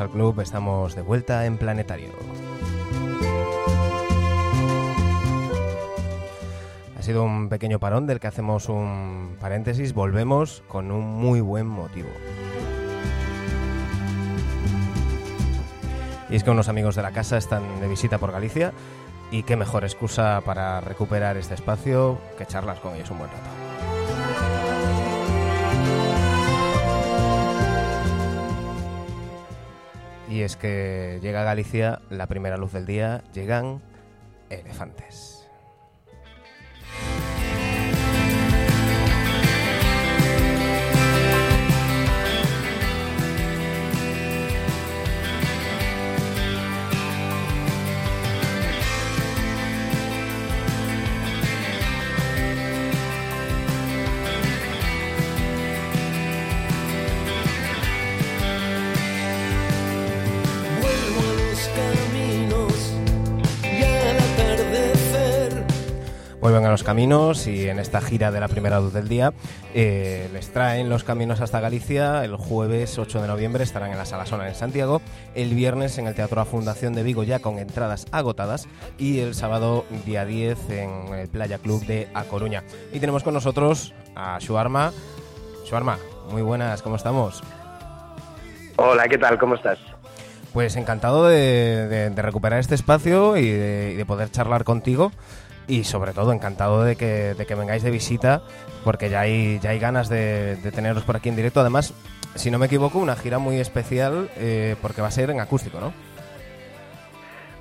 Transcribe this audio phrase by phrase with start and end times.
[0.00, 0.40] al club.
[0.40, 2.08] Estamos de vuelta en Planetario.
[6.98, 9.94] Ha sido un pequeño parón del que hacemos un paréntesis.
[9.94, 12.08] Volvemos con un muy buen motivo.
[16.28, 18.72] Y es que unos amigos de la casa están de visita por Galicia
[19.30, 23.59] y qué mejor excusa para recuperar este espacio que charlas con ellos un buen rato.
[30.30, 33.82] Y es que llega a Galicia la primera luz del día, llegan
[34.48, 35.29] elefantes.
[66.70, 69.32] A los caminos y en esta gira de la primera luz del día
[69.74, 72.24] eh, les traen los caminos hasta Galicia.
[72.24, 75.02] El jueves 8 de noviembre estarán en la Sala Sona en Santiago,
[75.34, 79.34] el viernes en el Teatro La Fundación de Vigo ya con entradas agotadas y el
[79.34, 82.62] sábado día 10 en el Playa Club de A Coruña.
[82.92, 84.92] Y tenemos con nosotros a Shuarma.
[85.64, 85.98] Shuarma,
[86.30, 87.42] muy buenas, ¿cómo estamos?
[88.76, 89.38] Hola, ¿qué tal?
[89.40, 89.78] ¿Cómo estás?
[90.52, 95.10] Pues encantado de, recuperar este espacio y de poder charlar contigo
[95.70, 98.42] y sobre todo encantado de que, de que vengáis de visita
[98.84, 101.60] porque ya hay, ya hay ganas de, teneros por aquí en directo.
[101.60, 101.94] Además,
[102.34, 105.78] si no me equivoco, una gira muy especial eh, porque va a ser en acústico,
[105.80, 105.92] ¿no?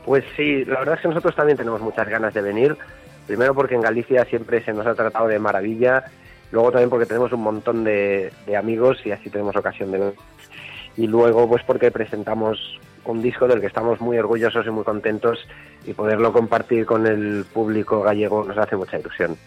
[0.06, 2.75] Pues sí, la verdad es que nosotros también tenemos muchas ganas de venir.
[3.28, 6.06] Primero porque en Galicia siempre se nos ha tratado de maravilla.
[6.52, 10.14] Luego también porque tenemos un montón de, de amigos y así tenemos ocasión de ver.
[11.00, 15.40] Y luego pues porque presentamos un disco del que estamos muy orgullosos y muy contentos
[15.86, 19.38] y poderlo compartir con el público gallego nos hace mucha ilusión.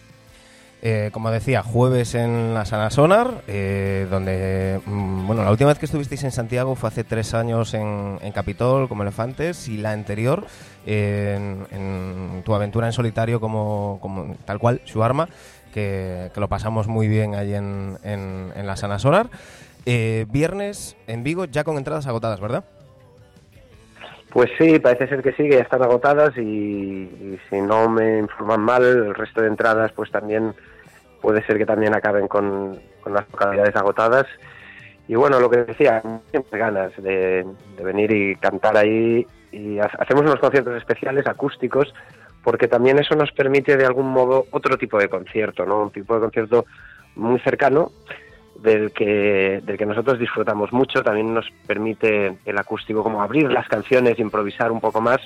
[0.80, 5.78] Eh, como decía, jueves en la Sala Sonar, eh, donde, mm, bueno, la última vez
[5.78, 10.46] que estuvisteis en Santiago fue hace tres años en, Capitol como Elefantes y la anterior
[10.86, 15.28] en, tu aventura en solitario como, como tal cual, su arma,
[15.74, 19.28] que, lo pasamos muy bien ahí en, en la Sana Sonar.
[19.84, 22.64] Eh, viernes en Vigo ya con entradas agotadas, ¿verdad?
[24.32, 28.60] Pues sí, parece ser que sí, que ya están agotadas y, si no me informan
[28.60, 30.54] mal, el resto de entradas pues también
[31.20, 34.26] puede ser que también acaben con, las localidades agotadas.
[35.06, 36.00] Y bueno, lo que decía,
[36.30, 37.44] siempre ganas de,
[37.82, 41.92] venir y cantar ahí y hacemos unos conciertos especiales acústicos
[42.42, 45.82] porque también eso nos permite de algún modo otro tipo de concierto, ¿no?
[45.82, 46.64] Un tipo de concierto
[47.16, 47.90] muy cercano
[48.62, 51.02] del que, del que nosotros disfrutamos mucho.
[51.02, 55.20] También nos permite el acústico como abrir las canciones, improvisar un poco más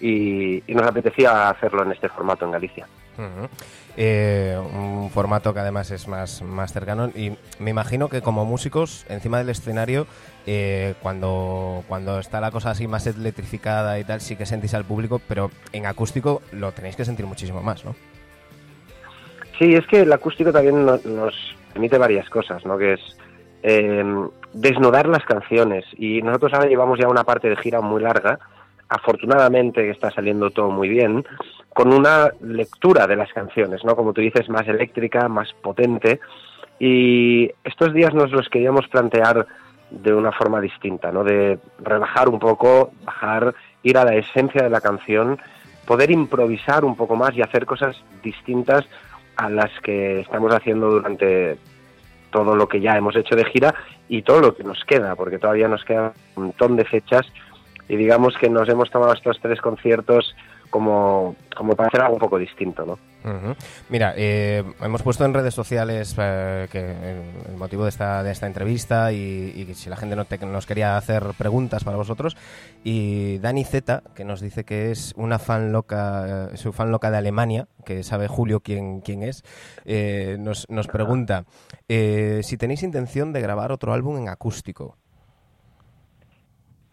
[0.00, 2.86] y, nos apetecía hacerlo en este formato en Galicia.
[3.96, 9.04] Eh, un formato que además es más, más cercano y me imagino que como músicos
[9.08, 10.06] encima del escenario
[10.46, 14.84] eh, cuando, cuando está la cosa así más electrificada y tal sí que sentís al
[14.84, 17.96] público pero en acústico lo tenéis que sentir muchísimo más, ¿no?
[19.58, 22.78] Sí, es que el acústico también nos, permite varias cosas, ¿no?
[22.78, 23.00] Que es
[23.62, 24.04] eh,
[24.52, 25.84] desnudar las canciones.
[25.96, 28.38] Y nosotros ahora llevamos ya una parte de gira muy larga,
[28.88, 31.24] afortunadamente está saliendo todo muy bien,
[31.74, 33.94] con una lectura de las canciones, ¿no?
[33.94, 36.20] Como tú dices, más eléctrica, más potente.
[36.78, 39.46] Y estos días nos los queríamos plantear
[39.90, 41.24] de una forma distinta, ¿no?
[41.24, 45.38] De rebajar un poco, bajar, ir a la esencia de la canción,
[45.86, 48.86] poder improvisar un poco más y hacer cosas distintas
[49.38, 51.56] a las que estamos haciendo durante
[52.30, 53.74] todo lo que ya hemos hecho de gira
[54.08, 57.24] y todo lo que nos queda, porque todavía nos queda un montón de fechas
[57.88, 60.34] y digamos que nos hemos tomado estos tres conciertos
[60.70, 62.98] como, como para hacer algo un poco distinto, ¿no?
[63.88, 66.68] Mira, eh, hemos puesto en redes sociales eh,
[67.48, 71.22] el, motivo de esta, de esta entrevista y, si la gente no nos quería hacer
[71.36, 72.36] preguntas para vosotros
[72.84, 77.18] y Dani Z, que nos dice que es una fan loca, su fan loca de
[77.18, 79.44] Alemania, que sabe Julio quién, quién es,
[79.84, 81.44] eh, nos, nos pregunta
[81.88, 84.96] si tenéis intención de grabar otro álbum en acústico.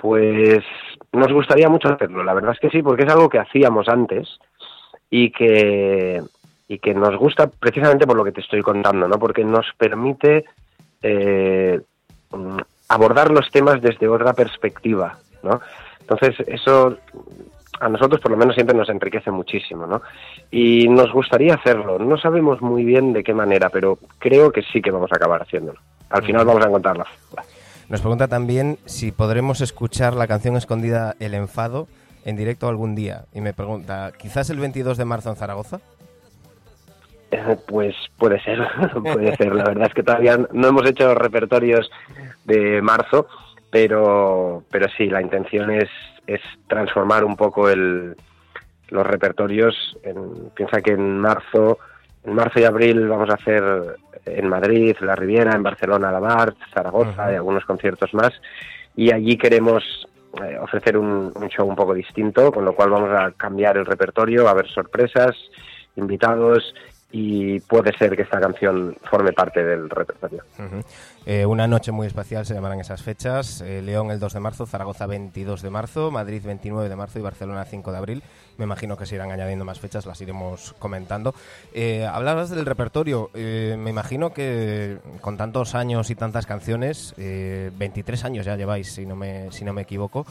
[0.06, 0.64] Pues
[1.14, 4.38] nos gustaría mucho hacerlo, la verdad es que sí, porque es algo que hacíamos antes
[5.10, 6.22] y que,
[6.68, 9.18] y que nos gusta precisamente por lo que te estoy contando, ¿no?
[9.18, 10.46] Porque nos permite
[11.02, 11.82] eh,
[12.88, 15.60] abordar los temas desde otra perspectiva, ¿no?
[16.02, 17.00] Entonces, eso
[17.80, 20.04] a nosotros por lo menos siempre nos enriquece muchísimo, ¿no?
[20.52, 21.98] Y nos gustaría hacerlo.
[21.98, 25.42] No sabemos muy bien de qué manera, pero creo que sí que vamos a acabar
[25.42, 25.80] haciéndolo.
[26.12, 27.08] Al final vamos a encontrar la
[27.90, 31.88] Nos pregunta también si podremos escuchar la canción escondida El Enfado
[32.26, 33.26] en directo algún día.
[33.32, 35.80] Y me pregunta, ¿quizás el 22 de marzo en Zaragoza?
[37.30, 38.60] Eh, pues puede ser,
[39.04, 39.54] puede ser.
[39.54, 41.92] La verdad es que todavía no hemos hecho repertorios
[42.46, 43.28] de marzo,
[43.70, 45.90] pero, pero sí, la intención es,
[46.26, 48.16] es transformar un poco el,
[48.90, 49.76] los repertorios.
[50.04, 51.78] En, piensa que en marzo,
[52.24, 53.64] en marzo y abril vamos a hacer
[54.26, 58.34] en Madrid, La Riviera, en Barcelona, La Bar, Zaragoza y algunos conciertos más.
[58.96, 59.84] Y allí queremos
[60.42, 64.48] eh, ofrecer un, show un poco distinto, con lo cual vamos a cambiar el repertorio,
[64.48, 65.36] a haber sorpresas,
[65.96, 66.74] invitados
[67.12, 70.44] y puede ser que esta canción forme parte del repertorio.
[71.28, 73.62] Eh, una noche muy especial se llamarán esas fechas.
[73.62, 77.24] Eh, León el 2 de marzo, Zaragoza 22 de marzo, Madrid 29 de marzo y
[77.24, 78.24] Barcelona 5 de abril.
[78.58, 81.34] Me imagino que se irán añadiendo más fechas, las iremos comentando.
[81.74, 83.32] Eh, hablabas del repertorio.
[83.34, 89.16] me imagino que con tantos años y tantas canciones, 23 años ya lleváis, si no
[89.16, 90.26] me, si no me equivoco.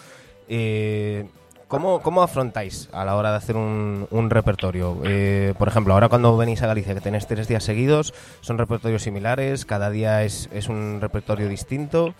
[1.75, 4.97] ¿Cómo, ¿Cómo, afrontáis a la hora de hacer un, repertorio?
[5.03, 9.03] Eh, por ejemplo, ahora cuando venís a Galicia, que tenéis tres días seguidos, ¿son repertorios
[9.03, 9.65] similares?
[9.65, 12.15] ¿Cada día es, es un repertorio distinto?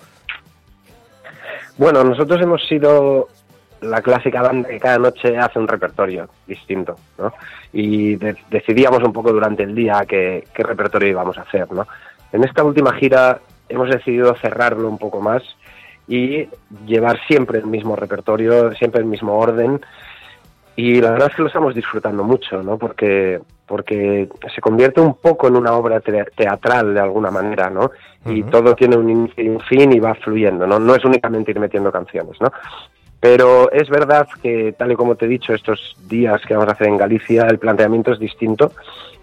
[1.79, 3.29] Bueno, nosotros hemos sido
[3.81, 7.33] la clásica banda que cada noche hace un repertorio distinto, ¿no?
[7.73, 11.87] Y decidíamos un poco durante el día qué, qué repertorio íbamos a hacer, ¿no?
[12.33, 15.45] En esta última gira hemos decidido cerrarlo un poco más
[16.09, 16.49] y
[16.87, 19.81] llevar siempre el mismo repertorio, siempre el mismo orden.
[20.77, 22.77] Y la verdad es que lo estamos disfrutando mucho, ¿no?
[22.77, 27.91] Porque, porque se convierte un poco en una obra teatral de alguna manera, ¿no?
[28.27, 30.79] Y todo tiene un inicio y un fin y va fluyendo, ¿no?
[30.79, 32.53] No es únicamente ir metiendo canciones, ¿no?
[33.21, 36.73] Pero es verdad que, tal y como te he dicho, estos días que vamos a
[36.73, 38.73] hacer en Galicia, el planteamiento es distinto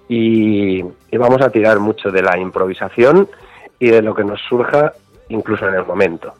[0.09, 0.81] y,
[1.13, 3.29] vamos a tirar mucho de la improvisación
[3.77, 4.93] y de lo que nos surja
[5.29, 6.33] incluso en el momento.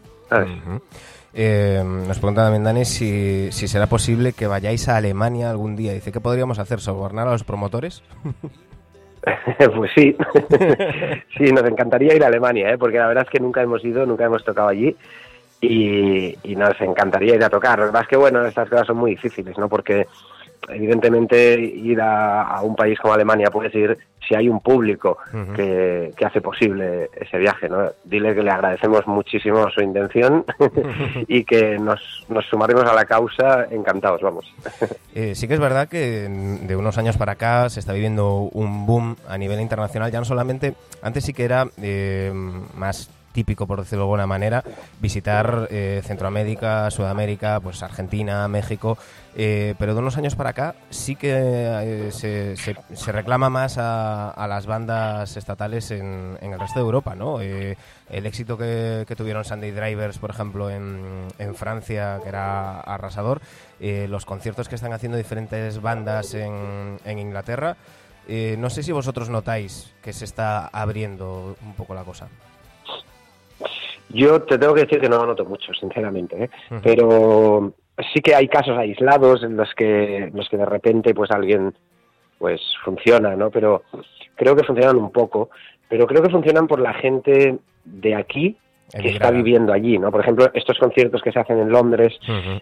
[1.34, 5.94] Eh, nos pregunta también Dani si, si será posible que vayáis a Alemania algún día.
[5.94, 6.80] Dice, ¿qué podríamos hacer?
[6.80, 8.04] ¿Sobornar a los promotores?
[9.76, 10.16] pues sí,
[11.38, 12.78] sí, nos encantaría ir a Alemania, ¿eh?
[12.78, 14.96] porque la verdad es que nunca hemos ido, nunca hemos tocado allí
[15.62, 17.80] y, y nos encantaría ir a tocar.
[17.80, 19.70] Lo que pasa es que, bueno, estas cosas son muy difíciles, ¿no?
[19.70, 20.08] Porque
[20.70, 23.98] evidentemente ir a, un país como Alemania puedes ir
[24.28, 25.18] si hay un público
[25.56, 27.90] que, hace posible ese viaje, ¿no?
[28.04, 30.46] Dile que le agradecemos muchísimo su intención
[31.28, 34.46] y que nos, nos, sumaremos a la causa encantados, vamos.
[35.14, 38.86] Eh, sí que es verdad que de unos años para acá se está viviendo un
[38.86, 42.32] boom a nivel internacional, ya no solamente, antes sí que era eh,
[42.76, 44.64] más típico, por decirlo de alguna manera,
[45.00, 48.98] visitar eh, Centroamérica, Sudamérica, pues Argentina, México,
[49.36, 54.46] eh, pero de unos años para acá sí que eh, se, se, reclama más a,
[54.48, 57.40] las bandas estatales en, el resto de Europa, ¿no?
[57.40, 63.42] el éxito que, tuvieron Sunday Drivers, por ejemplo, en, en Francia, que era arrasador,
[63.80, 67.78] los conciertos que están haciendo diferentes bandas en, en Inglaterra,
[68.58, 72.28] no sé si vosotros notáis que se está abriendo un poco la cosa.
[74.14, 76.50] Yo te tengo que decir que no lo noto mucho, sinceramente, ¿eh?
[76.84, 77.74] pero
[78.14, 81.74] sí que hay casos aislados en los que, los que de repente pues alguien
[82.38, 83.52] pues funciona, ¿no?
[83.52, 83.84] Pero
[84.36, 85.50] creo que funcionan un poco,
[85.88, 88.58] pero creo que funcionan por la gente de aquí
[89.00, 90.12] que está viviendo allí, ¿no?
[90.12, 92.14] Por ejemplo, estos conciertos que se hacen en Londres,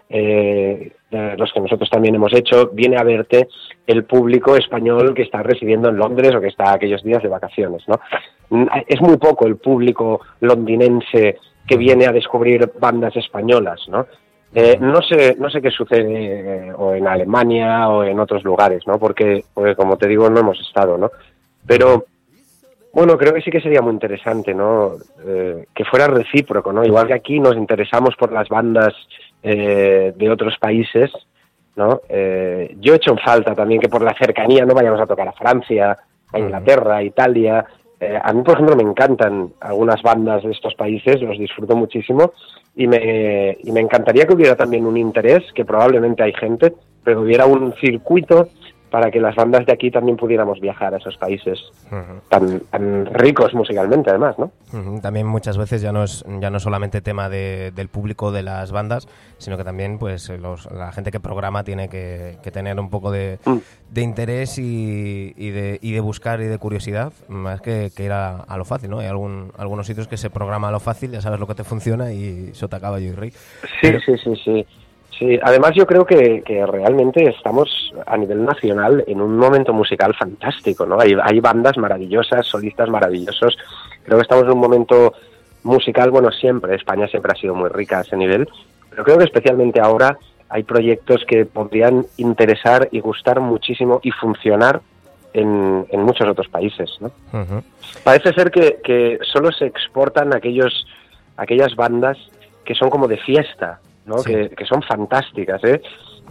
[0.08, 3.48] eh, los que nosotros también hemos hecho, viene a verte
[3.86, 7.82] el público español que está residiendo en Londres o que está aquellos días de vacaciones,
[7.88, 7.98] ¿no?
[8.50, 14.06] Mm, es muy poco el público londinense que viene a descubrir bandas españolas, ¿no?
[14.52, 18.84] Eh, no sé no sé qué sucede eh, o en Alemania o en otros lugares,
[18.86, 18.98] ¿no?
[18.98, 21.10] Porque, porque como te digo no hemos estado, ¿no?
[21.64, 22.04] Pero
[22.92, 24.94] bueno, creo que sí que sería muy interesante, ¿no?
[25.24, 26.84] Eh, que fuera recíproco, ¿no?
[26.84, 28.92] Igual que aquí nos interesamos por las bandas
[29.42, 31.10] eh, de otros países,
[31.76, 32.00] ¿no?
[32.08, 35.28] Eh, yo he hecho en falta también que por la cercanía no vayamos a tocar
[35.28, 35.96] a Francia,
[36.32, 37.64] a Inglaterra, a Italia.
[38.22, 42.32] A mí, por ejemplo, me encantan algunas bandas de estos países, los disfruto muchísimo
[42.74, 46.72] y me, y me encantaría que hubiera también un interés, que probablemente hay gente,
[47.04, 48.48] pero hubiera un circuito
[48.90, 51.58] para que las bandas de aquí también pudiéramos viajar a esos países
[52.28, 54.50] tan, ricos musicalmente además, ¿no?
[55.00, 59.08] También muchas veces ya no es ya no solamente tema del público de las bandas,
[59.38, 63.98] sino que también pues la gente que programa tiene que, tener un poco de, mm.
[63.98, 68.90] interés y, de, y de buscar y de curiosidad, más que, ir a, lo fácil,
[68.90, 68.98] ¿no?
[68.98, 71.64] Hay algún, algunos sitios que se programa a lo fácil, ya sabes lo que te
[71.64, 73.30] funciona y eso te acaba yo y rey.
[73.80, 74.66] Sí, sí, sí, sí.
[75.20, 80.86] Sí, además yo creo que, realmente estamos a nivel nacional en un momento musical fantástico,
[80.86, 80.98] ¿no?
[80.98, 83.58] Hay, hay bandas maravillosas, solistas maravillosos.
[84.02, 85.12] Creo que estamos en un momento
[85.62, 88.48] musical, bueno, siempre, España siempre ha sido muy rica a ese nivel,
[88.88, 90.16] pero creo que especialmente ahora
[90.48, 94.80] hay proyectos que podrían interesar y gustar muchísimo y funcionar
[95.34, 96.96] en, muchos otros países.
[96.98, 97.12] ¿no?
[98.04, 100.86] Parece ser que, que, solo se exportan aquellos,
[101.36, 102.16] aquellas bandas
[102.64, 104.22] que son como de fiesta, ¿no?
[104.22, 105.62] Que, son fantásticas.
[105.64, 105.80] ¿eh?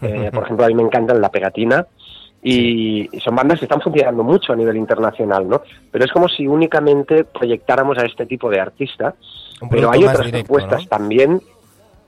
[0.01, 0.29] ¿eh?
[0.31, 1.87] por ejemplo, a mí me encantan La Pegatina,
[2.41, 5.61] y, son bandas que están funcionando mucho a nivel internacional, ¿no?
[5.91, 9.13] Pero es como si únicamente proyectáramos a este tipo de artista,
[9.69, 11.41] pero hay otras propuestas también.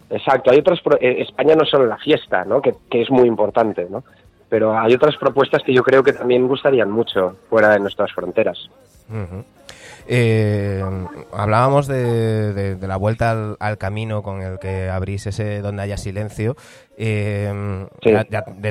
[0.10, 0.80] Exacto, hay otras.
[1.00, 2.62] Eh, España no es solo la fiesta, ¿no?
[2.62, 4.04] Que, es muy importante, ¿no?
[4.48, 8.70] Pero hay otras propuestas que yo creo que también gustarían mucho fuera de nuestras fronteras.
[10.08, 10.84] Eh,
[11.32, 16.56] hablábamos de, la vuelta al, camino con el que abrís ese donde haya silencio.
[16.98, 17.52] Eh,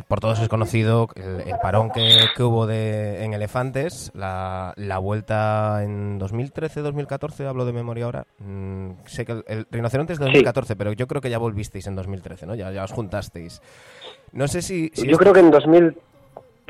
[0.06, 7.46] por todos es conocido el, parón que, hubo de, en Elefantes, la, vuelta en 2013-2014,
[7.46, 8.26] hablo de memoria ahora.
[8.38, 11.96] Mm, sé que el, Rinoceronte es de 2014, pero yo creo que ya volvisteis en
[11.96, 12.54] 2013, ¿no?
[12.54, 13.60] Ya, ya os juntasteis.
[14.32, 14.92] No sé si...
[14.94, 15.96] yo creo que en 2000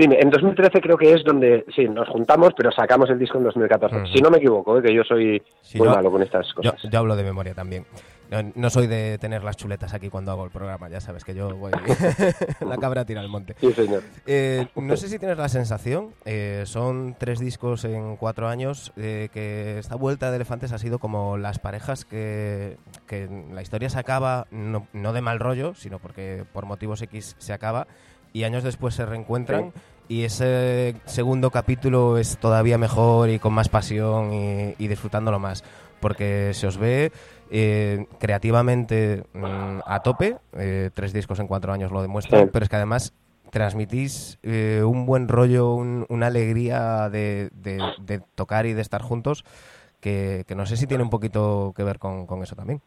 [0.05, 4.07] en 2013 creo que es donde, sí, nos juntamos, pero sacamos el disco en 2014.
[4.13, 4.83] Si no me equivoco, ¿eh?
[4.83, 5.43] que yo soy
[5.75, 6.75] muy malo con estas cosas.
[6.91, 7.85] Yo, hablo de memoria también.
[8.55, 11.57] No, soy de tener las chuletas aquí cuando hago el programa, ya sabes que yo
[11.57, 11.73] voy
[12.61, 13.57] la cabra tira al monte.
[13.59, 14.05] Sí, señor.
[14.25, 19.79] Eh, no sé si tienes la sensación, eh, son tres discos en cuatro años, que
[19.79, 22.77] esta vuelta de Elefantes ha sido como las parejas que,
[23.09, 27.35] que la historia se acaba, no, no de mal rollo, sino porque por motivos X
[27.39, 27.89] se acaba
[28.33, 29.73] y años después se reencuentran
[30.09, 35.63] y ese segundo capítulo es todavía mejor y con más pasión y, disfrutándolo más
[36.01, 37.13] porque se os ve
[37.51, 42.69] eh, creativamente mm, a tope, eh, tres discos en cuatro años lo demuestran, pero es
[42.69, 43.13] que además
[43.51, 47.51] transmitís eh, un buen rollo, una alegría de,
[48.35, 49.45] tocar y de estar juntos,
[50.01, 52.81] que, no sé si tiene un poquito que ver con, con eso también.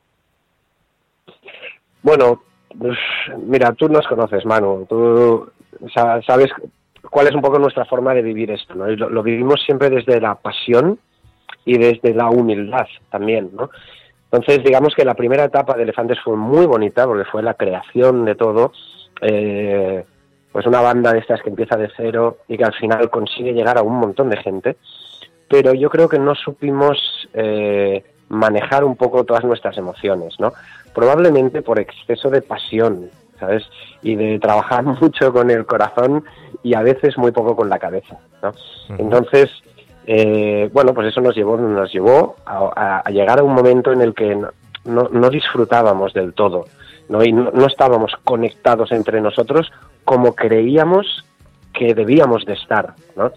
[2.02, 2.42] Bueno,
[2.78, 2.98] pues,
[3.46, 5.52] mira, tú nos conoces, Manu, tú
[5.94, 6.52] sabes
[7.10, 8.88] cuál es un poco nuestra forma de vivir esto, ¿no?
[8.88, 11.00] lo, vivimos siempre desde la pasión
[11.66, 13.70] y desde la humildad también, ¿no?
[14.32, 18.26] Entonces, digamos que la primera etapa de Elefantes fue muy bonita porque fue la creación
[18.26, 18.72] de todo,
[19.22, 20.04] eh,
[20.52, 23.78] pues una banda de estas que empieza de cero y que al final consigue llegar
[23.78, 24.78] a un montón de gente,
[25.48, 26.98] pero yo creo que no supimos
[27.36, 30.54] eh, manejar un poco todas nuestras emociones, ¿no?
[30.94, 33.10] Probablemente por exceso de pasión,
[33.40, 33.64] ¿sabes?
[34.02, 36.24] Y de trabajar mucho con el corazón
[36.64, 38.52] y a veces muy poco con la cabeza, ¿no?
[38.98, 39.50] Entonces,
[40.06, 44.14] eh, bueno, pues eso nos llevó, nos llevó a, llegar a un momento en el
[44.14, 44.36] que
[44.86, 46.66] no, disfrutábamos del todo,
[47.10, 47.24] ¿no?
[47.24, 49.72] Y no, estábamos conectados entre nosotros
[50.04, 51.26] como creíamos
[51.74, 53.32] que debíamos de estar, ¿no?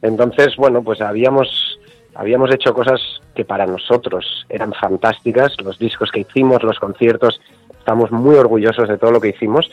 [0.00, 1.78] Entonces, bueno, pues habíamos
[2.14, 3.00] habíamos hecho cosas
[3.34, 7.40] que para nosotros eran fantásticas, los discos que hicimos, los conciertos,
[7.78, 9.70] estamos muy orgullosos de todo lo que hicimos,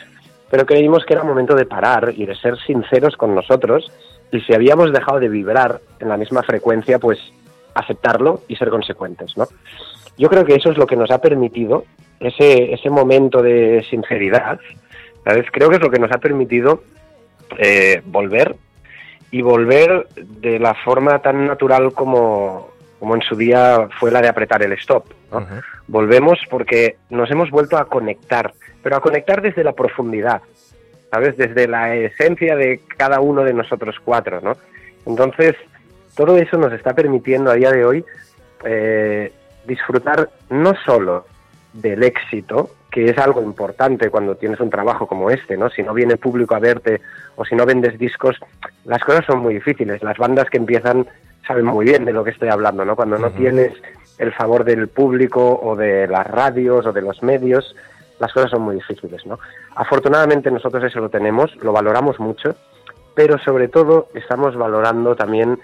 [0.50, 3.92] pero creímos que era momento de parar y de ser sinceros con nosotros
[4.32, 7.20] y si habíamos dejado de vibrar en la misma frecuencia, pues
[7.74, 9.48] aceptarlo y ser consecuentes, ¿no?
[10.18, 11.86] Yo creo que eso es lo que nos ha permitido
[12.20, 14.60] ese, ese momento de sinceridad,
[15.24, 15.46] ¿sabes?
[15.52, 16.84] Creo que es lo que nos ha permitido
[17.58, 18.56] eh, volver
[19.32, 24.28] y volver de la forma tan natural como, como en su día fue la de
[24.28, 25.06] apretar el stop.
[25.88, 28.54] Volvemos porque nos hemos vuelto a conectar,
[28.84, 30.42] pero a conectar desde la profundidad,
[31.10, 31.38] ¿sabes?
[31.38, 34.58] Desde la esencia de cada uno de nosotros cuatro, ¿no?
[35.06, 35.56] Entonces,
[36.16, 38.06] todo eso nos está permitiendo a día de hoy
[38.66, 39.32] eh,
[39.66, 41.26] disfrutar no solo
[41.74, 45.70] del éxito, que es algo importante cuando tienes un trabajo como este, ¿no?
[45.70, 47.02] Si no viene público a verte
[47.36, 48.38] o si no vendes discos,
[48.86, 50.04] las cosas son muy difíciles.
[50.04, 51.08] Las bandas que empiezan
[51.50, 52.96] saben muy bien de lo que estoy hablando, ¿no?
[52.96, 53.74] Cuando no tienes
[54.20, 57.76] el favor del público o de las radios o de los medios,
[58.20, 59.40] las cosas son muy difíciles, ¿no?
[59.76, 62.56] Afortunadamente nosotros eso lo tenemos, lo valoramos mucho,
[63.16, 65.58] pero sobre todo estamos valorando también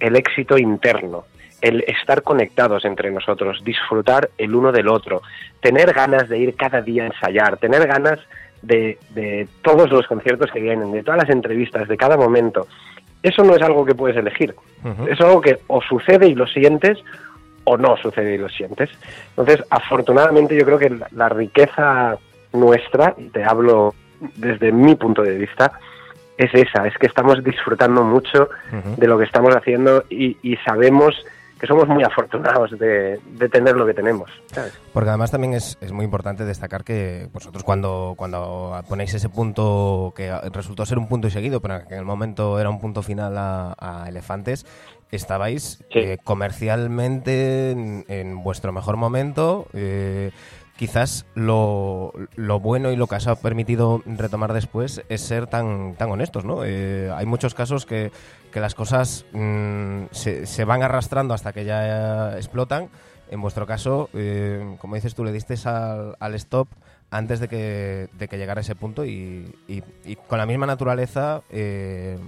[0.00, 1.26] el éxito interno,
[1.60, 5.20] el estar conectados entre nosotros, disfrutar el uno del otro,
[5.60, 8.20] tener ganas de ir cada día a ensayar, tener ganas
[8.62, 12.66] de, de, todos los conciertos que vienen, de todas las entrevistas, de cada momento.
[13.26, 14.54] Eso no es algo que puedes elegir.
[15.10, 16.96] Es algo que o sucede y lo sientes
[17.64, 18.88] o no sucede y lo sientes.
[19.30, 22.16] Entonces, afortunadamente yo creo que la, riqueza
[22.52, 23.94] nuestra, y te hablo
[24.36, 25.72] desde mi punto de vista,
[26.38, 28.48] es esa, es que estamos disfrutando mucho
[28.96, 31.16] de lo que estamos haciendo y, y sabemos
[31.58, 33.18] que somos muy afortunados de,
[33.50, 34.30] tener lo que tenemos.
[34.92, 40.30] Porque además también es, muy importante destacar que vosotros cuando, cuando ponéis ese punto que
[40.52, 43.34] resultó ser un punto y seguido, pero que en el momento era un punto final
[43.38, 44.66] a, Elefantes,
[45.10, 49.66] estabais eh, comercialmente en, vuestro mejor momento.
[49.72, 50.30] Eh,
[50.76, 55.94] quizás lo, lo, bueno y lo que os ha permitido retomar después es ser tan,
[55.94, 56.64] tan honestos, ¿no?
[56.64, 58.10] Eh, hay muchos casos que,
[58.52, 62.88] que las cosas mm, se, se, van arrastrando hasta que ya explotan.
[63.30, 66.68] En vuestro caso, eh, como dices tú, le diste al, al stop
[67.10, 71.42] antes de que, de que, llegara ese punto y, y, y con la misma naturaleza
[71.50, 72.18] eh,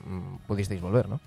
[0.46, 1.20] pudisteis volver, ¿no?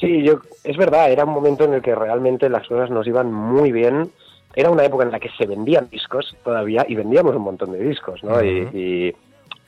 [0.00, 3.32] Sí, yo, es verdad, era un momento en el que realmente las cosas nos iban
[3.32, 4.10] muy bien
[4.54, 7.78] era una época en la que se vendían discos todavía y vendíamos un montón de
[7.78, 8.42] discos, ¿no?
[8.42, 9.14] y,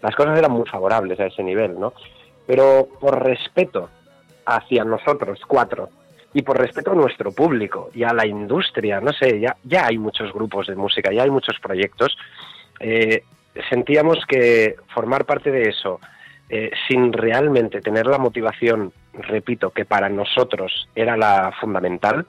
[0.00, 1.94] las cosas eran muy favorables a ese nivel, ¿no?
[2.46, 3.88] Pero por respeto
[4.44, 5.88] hacia nosotros cuatro
[6.34, 9.96] y por respeto a nuestro público y a la industria, no sé, ya, ya hay
[9.96, 12.18] muchos grupos de música, ya hay muchos proyectos,
[12.80, 13.22] eh,
[13.70, 16.00] sentíamos que formar parte de eso
[16.50, 22.26] eh, sin realmente tener la motivación, repito, que para nosotros era la fundamental,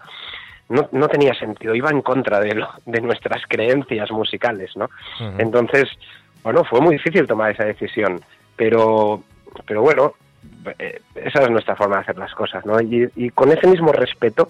[0.70, 4.90] no, no tenía sentido, iba en contra de, lo, de nuestras creencias musicales, ¿no?
[5.38, 5.90] Entonces,
[6.44, 8.22] bueno, fue muy difícil tomar esa decisión,
[8.56, 9.24] pero,
[9.66, 10.14] pero bueno,
[10.80, 12.80] eh, esa es nuestra forma de hacer las cosas, ¿no?
[12.82, 14.50] Y, y con ese mismo respeto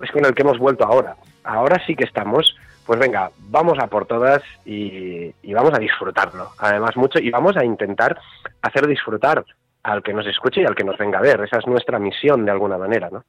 [0.00, 1.16] es con el que hemos vuelto ahora.
[1.44, 6.50] Ahora sí que estamos, pues venga, vamos a por todas y, y vamos a disfrutarlo,
[6.58, 8.18] además mucho, y vamos a intentar
[8.62, 9.44] hacer disfrutar
[9.82, 11.40] al que nos escuche y al que nos venga a ver.
[11.40, 13.24] Esa es nuestra misión de alguna manera, ¿no?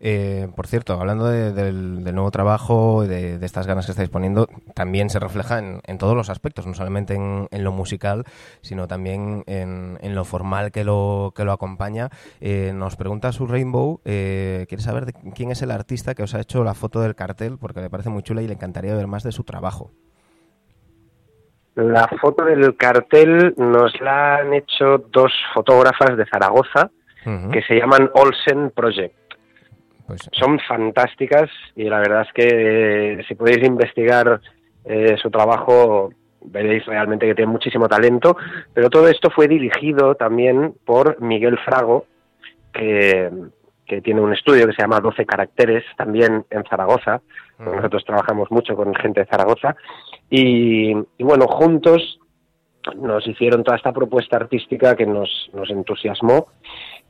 [0.00, 5.08] Eh, por cierto, hablando del, nuevo trabajo, de, de estas ganas que estáis poniendo, también
[5.08, 8.24] se refleja en, todos los aspectos, no solamente en, lo musical,
[8.60, 12.10] sino también en, lo formal que lo, que lo acompaña.
[12.40, 16.40] Eh, nos pregunta su Rainbow, eh, quiere saber quién es el artista que os ha
[16.40, 19.22] hecho la foto del cartel, porque le parece muy chula y le encantaría ver más
[19.22, 19.92] de su trabajo.
[21.74, 26.90] La foto del cartel nos la han hecho dos fotógrafas de Zaragoza
[27.24, 29.14] que se llaman Olsen Project.
[30.06, 34.40] Pues, Son fantásticas y la verdad es que eh, si podéis investigar
[34.84, 36.10] eh, su trabajo
[36.44, 38.36] veréis realmente que tiene muchísimo talento,
[38.74, 42.04] pero todo esto fue dirigido también por Miguel Frago,
[42.74, 43.30] que,
[43.86, 47.20] que tiene un estudio que se llama 12 Caracteres, también en Zaragoza.
[47.58, 49.76] Nosotros trabajamos mucho con gente de Zaragoza.
[50.30, 52.18] Y, bueno, juntos
[52.96, 56.48] nos hicieron toda esta propuesta artística que nos, nos entusiasmó.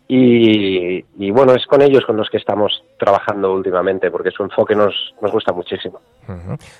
[0.06, 4.94] Y, bueno, es con ellos con los que estamos trabajando últimamente, porque su enfoque nos,
[5.22, 6.00] nos gusta muchísimo.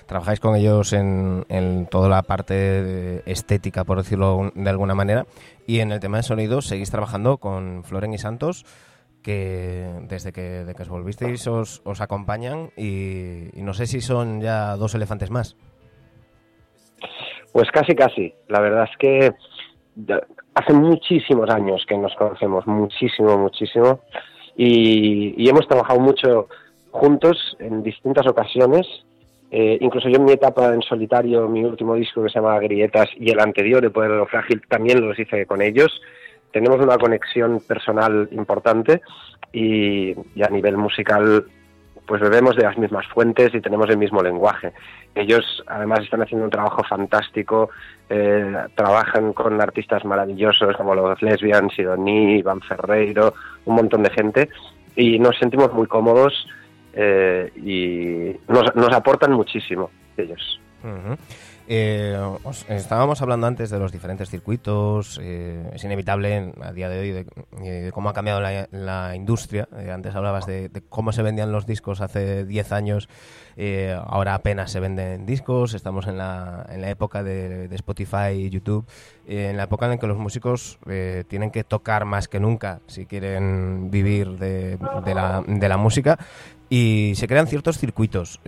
[0.06, 5.24] Trabajáis con ellos en, en, toda la parte estética, por decirlo de alguna manera,
[5.66, 8.66] y en el tema de sonido seguís trabajando con Floren y Santos,
[9.24, 14.40] que desde que, de que os volvisteis os, os acompañan, y no sé si son
[14.40, 15.56] ya dos elefantes más.
[17.52, 18.34] Pues casi, casi.
[18.48, 19.32] La verdad es que
[20.54, 24.00] hace muchísimos años que nos conocemos, muchísimo, muchísimo,
[24.56, 26.48] y, hemos trabajado mucho
[26.90, 28.86] juntos en distintas ocasiones.
[29.50, 33.08] Eh, incluso yo en mi etapa en solitario, mi último disco que se llama Grietas
[33.16, 36.00] y el anterior de Poder de lo Frágil también los hice con ellos.
[36.54, 39.02] Tenemos una conexión personal importante
[39.52, 41.44] y a nivel musical
[42.06, 44.72] pues bebemos de las mismas fuentes y tenemos el mismo lenguaje.
[45.16, 47.70] Ellos además están haciendo un trabajo fantástico,
[48.08, 54.48] eh, trabajan con artistas maravillosos como los Lesbians, Sidoní, Iván Ferreiro, un montón de gente
[54.94, 56.46] y nos sentimos muy cómodos
[56.92, 60.60] eh, y nos, nos aportan muchísimo ellos.
[61.66, 62.14] Eh,
[62.68, 67.90] estábamos hablando antes de los diferentes circuitos, eh, es inevitable a día de hoy de,
[67.92, 69.66] cómo ha cambiado la, industria.
[69.78, 73.08] Eh, antes hablabas de, cómo se vendían los discos hace 10 años,
[74.06, 78.84] ahora apenas se venden discos, estamos en la, en la época de, Spotify y YouTube,
[79.26, 80.78] en la época en la que los músicos
[81.28, 86.18] tienen que tocar más que nunca si quieren vivir de, la, música
[86.68, 88.40] y se crean ciertos circuitos.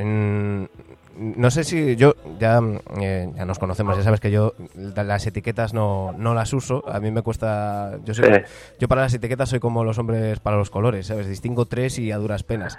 [1.17, 2.61] No sé si yo ya,
[3.01, 6.85] eh, ya nos conocemos, ya sabes que yo las etiquetas no, no las uso.
[6.89, 7.99] A mí me cuesta.
[8.05, 8.43] Yo, soy,
[8.79, 11.29] yo para las etiquetas soy como los hombres para los colores, ¿sabes?
[11.29, 12.77] Distingo tres y a duras penas.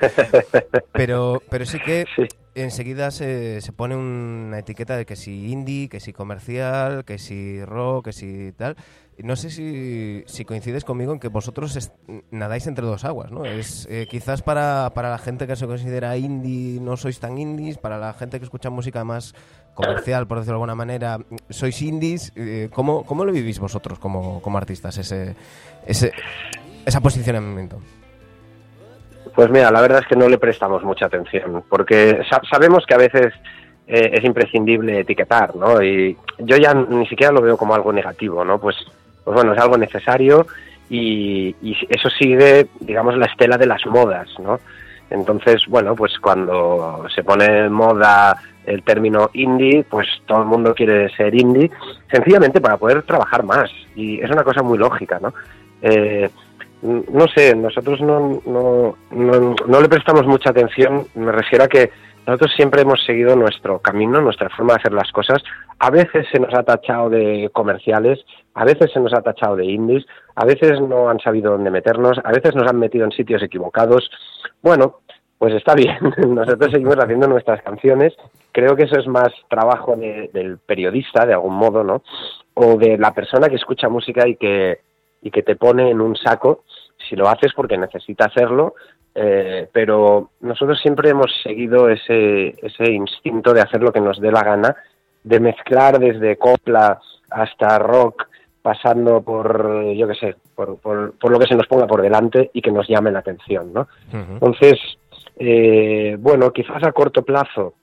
[0.92, 2.06] Pero, pero sí que
[2.56, 7.64] enseguida se, se pone una etiqueta de que si indie, que si comercial, que si
[7.64, 8.76] rock, que si tal.
[9.20, 11.92] No sé si, si coincides conmigo en que vosotros
[12.30, 13.46] nadáis entre dos aguas, ¿no?
[13.46, 17.80] Es eh, quizás para, para la gente que se considera indie no sois tan indies,
[17.80, 19.34] para la gente que escucha música más
[19.74, 22.32] comercial, por decirlo de alguna manera, sois indies.
[22.36, 25.36] Eh, ¿cómo, ¿Cómo lo vivís vosotros como, como artistas ese,
[25.86, 26.12] ese,
[26.86, 27.80] esa posicionamiento?
[29.34, 32.98] Pues mira, la verdad es que no le prestamos mucha atención, porque sabemos que a
[32.98, 33.34] veces
[33.88, 35.82] eh, es imprescindible etiquetar, ¿no?
[35.82, 38.60] Y yo ya ni siquiera lo veo como algo negativo, ¿no?
[38.60, 38.76] Pues,
[39.28, 40.48] pues bueno, es algo necesario
[40.90, 41.54] y,
[41.90, 44.58] eso sigue, digamos, la estela de las modas, ¿no?
[45.10, 50.74] Entonces, bueno, pues cuando se pone en moda el término indie, pues todo el mundo
[50.74, 51.70] quiere ser indie,
[52.10, 53.70] sencillamente para poder trabajar más.
[53.98, 55.34] Y es una cosa muy lógica, ¿no?
[55.82, 56.30] Eh,
[56.82, 61.92] no sé, nosotros no, no, no, le prestamos mucha atención, me refiero a que
[62.28, 65.42] nosotros siempre hemos seguido nuestro camino, nuestra forma de hacer las cosas.
[65.80, 68.20] A veces se nos ha tachado de comerciales,
[68.54, 72.20] a veces se nos ha tachado de indies, a veces no han sabido dónde meternos,
[72.22, 74.12] a veces nos han metido en sitios equivocados.
[74.62, 74.98] Bueno,
[75.38, 78.14] pues está bien, nosotros seguimos haciendo nuestras canciones.
[78.52, 82.04] Creo que eso es más trabajo del periodista, de algún modo, ¿no?
[82.56, 84.82] O de la persona que escucha música y que,
[85.22, 86.66] y que te pone en un saco
[87.08, 88.74] si lo haces porque necesita hacerlo,
[89.20, 94.32] eh, pero nosotros siempre hemos seguido ese, ese instinto de hacer lo que nos dé
[94.32, 94.76] la gana,
[95.24, 97.00] de mezclar desde copla
[97.32, 98.28] hasta rock,
[98.62, 102.62] pasando por, yo qué sé, por, por, lo que se nos ponga por delante y
[102.62, 103.88] que nos llame la atención, ¿no?
[104.12, 104.80] Entonces,
[105.38, 107.74] eh, bueno, quizás a corto plazo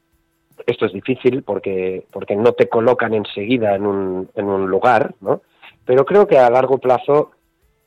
[0.66, 5.42] esto es difícil porque, porque no te colocan enseguida en un, en un lugar, ¿no?
[5.84, 7.32] Pero creo que a largo plazo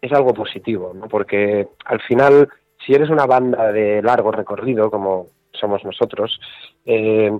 [0.01, 1.07] es algo positivo, ¿no?
[1.07, 2.49] Porque al final,
[2.87, 6.39] si eres una banda de largo recorrido, como somos nosotros,
[6.85, 7.37] eh,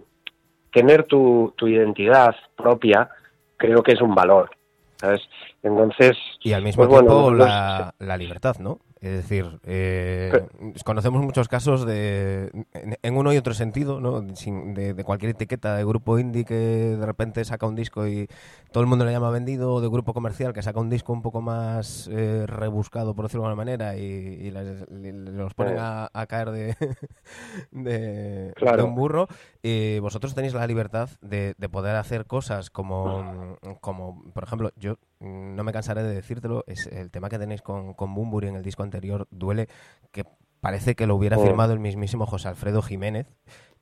[0.74, 3.10] tener tu, tu identidad propia
[3.56, 4.52] creo que es un valor,
[4.98, 5.22] ¿sabes?
[5.64, 6.18] Entonces...
[6.42, 8.80] Y al mismo pues tiempo la, la libertad, ¿no?
[9.00, 10.48] Es decir, eh,
[10.84, 14.22] conocemos muchos casos de, en, uno y otro sentido, ¿no?
[14.22, 18.28] de, cualquier etiqueta de grupo indie que de repente saca un disco y
[18.72, 21.22] todo el mundo le llama vendido, o de grupo comercial que saca un disco un
[21.22, 26.76] poco más eh, rebuscado, por decirlo de alguna manera, y, los ponen a, caer de,
[27.72, 29.28] de, un burro.
[29.62, 35.64] Y vosotros tenéis la libertad de, poder hacer cosas como, como, por ejemplo, yo no
[35.64, 38.84] me cansaré de decírtelo, es el tema que tenéis con, con Bumburi en el disco
[38.84, 39.68] anterior, Duele,
[40.12, 40.26] que
[40.62, 41.44] parece que lo hubiera oh.
[41.44, 43.28] firmado el mismísimo José Alfredo Jiménez,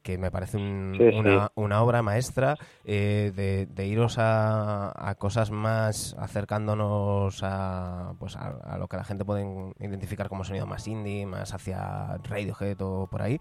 [0.06, 8.14] que me parece una, una, obra maestra eh, de, iros a, cosas más acercándonos a,
[8.20, 9.44] pues a, lo que la gente puede
[9.80, 13.40] identificar como sonido más indie, más hacia Radiohead o por ahí.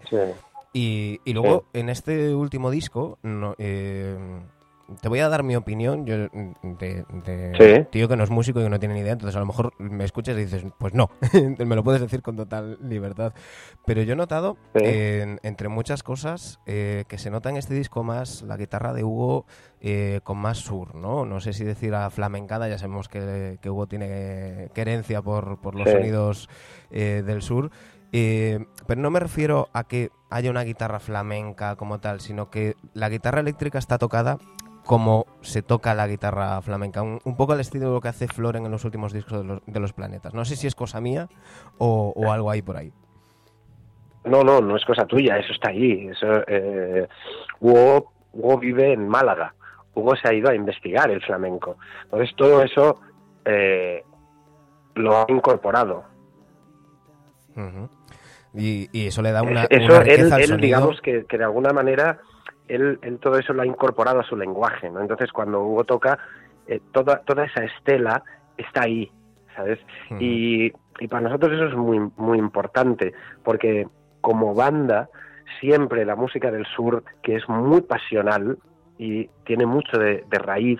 [0.73, 4.17] Y, y, luego en este último disco no, eh,
[5.01, 8.69] te voy a dar mi opinión yo, de, tío que no es músico y que
[8.69, 11.09] no tiene ni idea, entonces a lo mejor me escuchas y dices, pues no,
[11.57, 13.33] me lo puedes decir con total libertad.
[13.85, 18.43] Pero yo he notado, entre muchas cosas, eh, que se nota en este disco más
[18.43, 19.45] la guitarra de Hugo
[19.81, 21.25] eh, con más sur, ¿no?
[21.25, 25.89] No sé si decir a flamencada, ya sabemos que, Hugo tiene querencia por, por los
[25.89, 26.49] sonidos
[26.91, 27.71] eh, del sur.
[28.11, 33.09] pero no me refiero a que haya una guitarra flamenca como tal, sino que la
[33.09, 34.37] guitarra eléctrica está tocada
[34.85, 37.01] cómo se toca la guitarra flamenca.
[37.01, 39.93] Un, poco al estilo de lo que hace Floren en los últimos discos de los,
[39.93, 40.33] planetas.
[40.33, 41.27] No sé si es cosa mía
[41.77, 42.93] o, algo ahí por ahí.
[44.23, 46.07] No, no, no es cosa tuya, eso está ahí.
[46.07, 47.07] Eso, eh,
[47.59, 48.11] Hugo,
[48.59, 49.53] vive en Málaga.
[49.93, 51.77] Hugo se ha ido a investigar el flamenco.
[52.03, 53.01] Entonces todo eso
[53.43, 54.03] eh,
[54.95, 56.03] lo ha incorporado.
[58.53, 62.19] y, eso le da una, eso, él, digamos que, que de alguna manera
[62.67, 65.01] él, todo eso lo ha incorporado a su lenguaje, ¿no?
[65.01, 66.17] Entonces cuando Hugo toca,
[66.67, 68.23] eh, toda, toda esa estela
[68.57, 69.11] está ahí,
[69.55, 69.79] ¿sabes?
[70.19, 73.87] y, y, para nosotros eso es muy, muy importante, porque
[74.21, 75.09] como banda,
[75.59, 78.57] siempre la música del sur, que es muy pasional
[78.97, 80.79] y tiene mucho de, raíz,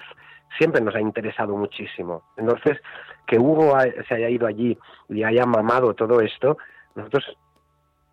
[0.58, 2.24] siempre nos ha interesado muchísimo.
[2.38, 2.80] Entonces,
[3.28, 4.78] que Hugo se haya ido allí
[5.10, 6.58] y haya mamado todo esto,
[6.96, 7.38] nosotros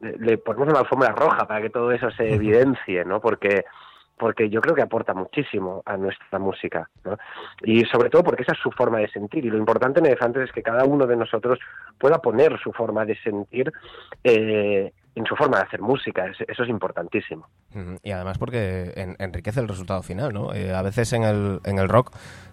[0.02, 3.20] le ponemos una alfombra roja para que todo eso se evidencie, ¿no?
[3.20, 3.64] Porque
[4.18, 7.18] porque yo creo que aporta muchísimo a nuestra música, ¿no?
[7.64, 9.44] Y sobre todo porque esa es su forma de sentir.
[9.44, 11.58] Y lo importante en Elefantes es que cada uno de nosotros
[11.98, 13.72] pueda poner su forma de sentir
[14.22, 16.26] eh, en su forma de hacer música.
[16.26, 17.48] Eso es importantísimo.
[18.04, 20.54] Y además porque enriquece el resultado final, ¿no?
[20.54, 22.12] Eh, a veces en el, en el rock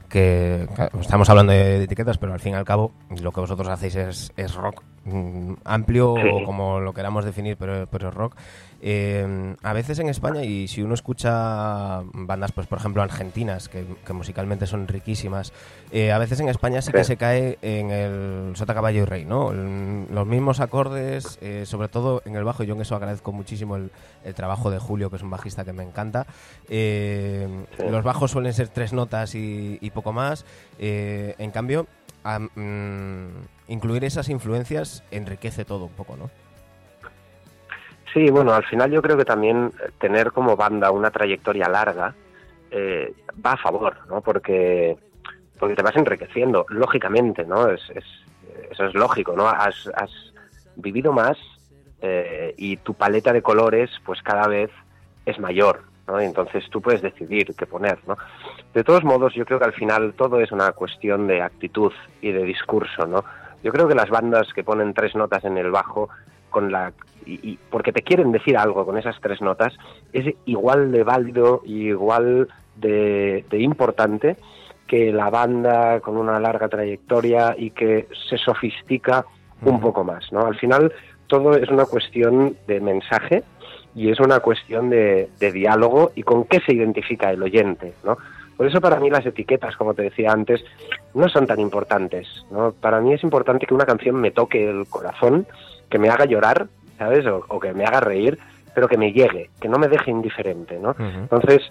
[0.10, 0.68] que
[1.00, 2.92] estamos hablando de, etiquetas, pero al fin y al cabo
[3.22, 7.88] lo que vosotros hacéis es, es rock mm, amplio o como lo queramos definir, pero,
[7.88, 8.36] pero es rock.
[8.82, 13.86] Eh, a veces en España, y si uno escucha bandas, pues por ejemplo argentinas, que,
[14.14, 15.52] musicalmente son riquísimas,
[15.92, 19.26] eh, a veces en España sí que se cae en el sota caballo y rey,
[19.26, 19.52] ¿no?
[19.52, 23.92] los mismos acordes, eh, sobre todo en el bajo, yo en eso agradezco muchísimo el,
[24.34, 26.28] trabajo de Julio, que es un bajista que me encanta.
[26.70, 30.46] Los bajos suelen ser tres notas y, poco más.
[30.80, 31.88] en cambio,
[32.56, 33.28] mm,
[33.68, 36.30] incluir esas influencias enriquece todo un poco, ¿no?
[38.14, 42.16] Sí, bueno, al final yo creo que también tener como banda una trayectoria larga
[42.72, 43.14] eh,
[43.46, 44.22] va a favor, ¿no?
[44.22, 44.98] Porque,
[45.60, 47.70] porque te vas enriqueciendo, lógicamente, ¿no?
[47.70, 47.82] Es,
[48.72, 49.48] eso es lógico, ¿no?
[49.48, 50.12] Has, has
[50.76, 51.38] vivido más
[52.02, 54.72] eh, y tu paleta de colores pues cada vez
[55.26, 56.22] es mayor, ¿no?
[56.22, 58.18] Y entonces tú puedes decidir qué poner, ¿no?
[58.74, 61.92] De todos modos, yo creo que al final todo es una cuestión de actitud
[62.22, 63.24] y de discurso, ¿no?
[63.64, 66.10] Yo creo que las bandas que ponen tres notas en el bajo
[66.50, 66.94] con la
[67.26, 69.78] y, porque te quieren decir algo con esas tres notas
[70.14, 74.38] es igual de válido y igual de, de importante
[74.88, 79.26] que la banda con una larga trayectoria y que se sofistica
[79.62, 80.46] un poco más, ¿no?
[80.48, 80.92] Al final
[81.28, 83.44] todo es una cuestión de mensaje
[84.00, 88.18] y es una cuestión de, de diálogo y con qué se identifica el oyente, ¿no?
[88.56, 90.64] Por eso para mí las etiquetas, como te decía antes,
[91.14, 92.28] no son tan importantes.
[92.52, 92.74] ¿no?
[92.74, 95.48] Para mí es importante que una canción me toque el corazón,
[95.90, 97.26] que me haga llorar, ¿sabes?
[97.26, 98.38] O, que me haga reír,
[98.76, 100.78] pero que me llegue, que no me deje indiferente.
[100.78, 100.94] ¿no?
[101.00, 101.62] Entonces,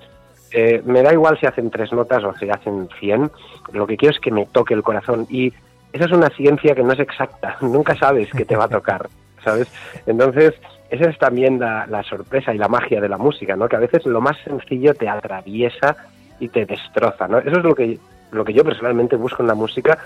[0.50, 3.30] eh, me da igual si hacen tres notas o si hacen cien,
[3.72, 5.26] lo que quiero es que me toque el corazón.
[5.28, 5.52] Y
[5.92, 9.10] esa es una ciencia que no es exacta, nunca sabes qué te va a tocar,
[9.44, 9.68] ¿sabes?
[10.06, 10.54] Entonces,
[10.90, 13.68] esa es también la, la, sorpresa y la magia de la música, ¿no?
[13.68, 15.96] Que a veces lo más sencillo te atraviesa
[16.40, 17.38] y te destroza, ¿no?
[17.38, 17.98] Eso es lo que,
[18.32, 19.98] lo que yo personalmente busco en la música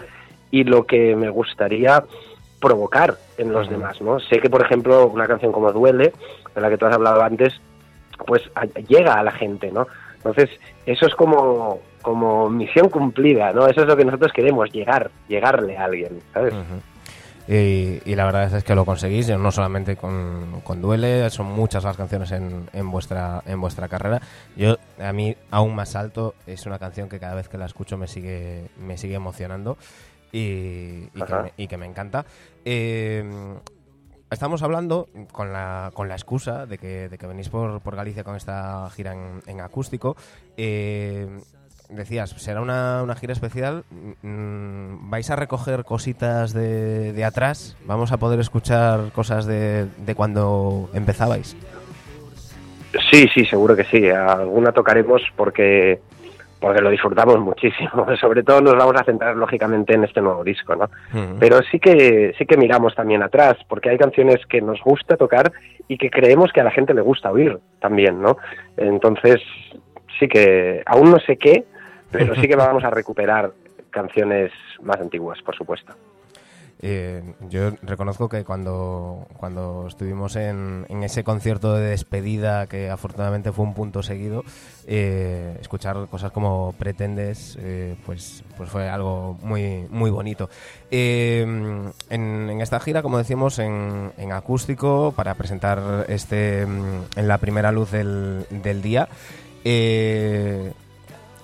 [0.50, 2.02] y lo que me gustaría
[2.60, 4.20] provocar en los demás, ¿no?
[4.20, 6.12] Sé que, por ejemplo, una canción como Duele,
[6.54, 7.60] de la que tú has hablado antes,
[8.26, 8.42] pues
[8.88, 9.86] llega a la gente, ¿no?
[10.16, 10.50] Entonces,
[10.86, 13.66] eso es como, como misión cumplida, ¿no?
[13.66, 16.54] Eso es lo que nosotros queremos, llegar, llegarle a alguien, ¿sabes?
[17.48, 22.30] Y, la verdad es que lo conseguís, no solamente con, Duele, son muchas las canciones
[22.32, 24.20] en, en, vuestra, en vuestra carrera.
[24.56, 27.96] Yo, a mí, aún más alto, es una canción que cada vez que la escucho
[27.96, 29.76] me sigue, me sigue emocionando
[30.30, 31.08] y,
[31.66, 32.24] que, me, encanta.
[32.64, 33.24] Eh,
[34.30, 38.24] estamos hablando con la, con la excusa de que, de que venís por, por Galicia
[38.24, 40.16] con esta gira en, en acústico.
[40.56, 41.28] Eh,
[41.92, 43.84] decías, será una, una gira especial.
[44.22, 47.76] Mm, ¿Vais a recoger cositas de, de, atrás?
[47.84, 51.56] ¿Vamos a poder escuchar cosas de, de cuando empezabais?
[53.10, 54.08] Sí, sí, seguro que sí.
[54.08, 56.00] Alguna tocaremos porque
[56.62, 58.06] porque lo disfrutamos muchísimo.
[58.18, 60.88] Sobre todo nos vamos a centrar lógicamente en este nuevo disco, ¿no?
[61.38, 65.52] Pero sí que sí que miramos también atrás, porque hay canciones que nos gusta tocar
[65.88, 68.38] y que creemos que a la gente le gusta oír también, ¿no?
[68.76, 69.40] Entonces
[70.18, 71.64] sí que aún no sé qué,
[72.12, 73.52] pero sí que vamos a recuperar
[73.90, 75.94] canciones más antiguas, por supuesto.
[76.84, 83.52] Eh, yo reconozco que cuando, cuando estuvimos en, en, ese concierto de despedida, que afortunadamente
[83.52, 84.42] fue un punto seguido,
[84.88, 90.50] eh, escuchar cosas como Pretendes, eh, pues, pues fue algo muy, muy bonito.
[90.90, 97.70] En, en, esta gira, como decimos, en, en, acústico, para presentar este en la primera
[97.70, 99.08] luz del, del día,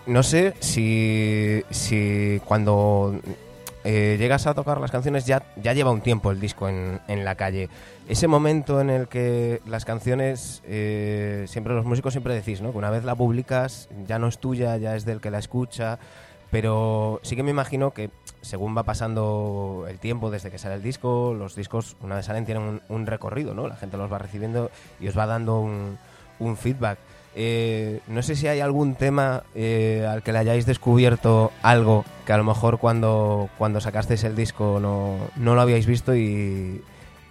[0.08, 3.20] no sé si, si cuando
[3.84, 7.24] eh, llegas a tocar las canciones ya, ya lleva un tiempo el disco en, en
[7.24, 7.68] la calle.
[8.08, 12.72] Ese momento en el que las canciones, eh, siempre los músicos siempre decís, ¿no?
[12.72, 15.98] Que una vez la publicas ya no es tuya, ya es del que la escucha,
[16.50, 18.08] pero sí que me imagino que
[18.40, 22.46] según va pasando el tiempo desde que sale el disco, los discos una vez salen
[22.46, 23.68] tienen un, un recorrido, ¿no?
[23.68, 25.98] La gente los va recibiendo y os va dando un,
[26.38, 26.98] un feedback.
[27.34, 32.32] Eh, no sé si hay algún tema eh, al que le hayáis descubierto algo que
[32.32, 36.82] a lo mejor cuando, cuando sacasteis el disco no, no lo habíais visto y,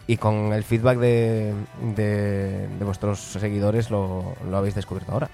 [0.07, 1.53] y con el feedback de,
[1.95, 5.29] de, vuestros seguidores lo, lo, habéis descubierto ahora.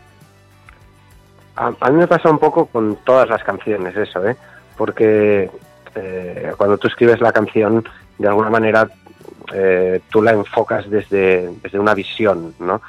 [1.56, 4.36] A, mí me pasa un poco con todas las canciones eso, ¿eh?
[4.76, 5.52] porque
[5.94, 8.90] eh, cuando tú escribes la canción, de alguna manera
[9.54, 12.82] eh, tú la enfocas desde, desde una visión, ¿no?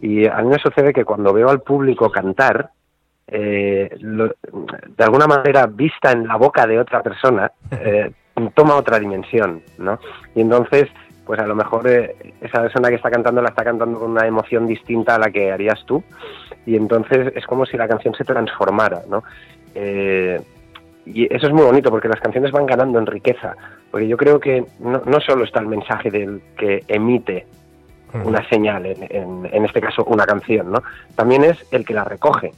[0.00, 2.70] Y a mí me sucede que cuando veo al público cantar,
[3.26, 8.10] eh, de alguna manera vista en la boca de otra persona, eh,
[8.54, 9.98] toma otra dimensión, ¿no?
[10.34, 10.88] Y entonces,
[11.24, 14.26] pues a lo mejor eh, esa persona que está cantando la está cantando con una
[14.26, 16.02] emoción distinta a la que harías tú,
[16.66, 19.22] y entonces es como si la canción se transformara, ¿no?
[19.74, 20.40] Eh,
[21.06, 23.54] y eso es muy bonito porque las canciones van ganando en riqueza,
[23.90, 27.46] porque yo creo que no, no solo está el mensaje del que emite
[28.12, 30.82] una señal, en, en, este caso una canción, ¿no?
[31.14, 32.52] También es el que la recoge,